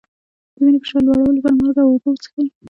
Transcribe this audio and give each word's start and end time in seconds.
د 0.55 0.57
وینې 0.63 0.79
فشار 0.83 1.01
لوړولو 1.05 1.35
لپاره 1.37 1.55
مالګه 1.59 1.81
او 1.83 1.91
اوبه 1.93 2.09
وڅښئ 2.11 2.45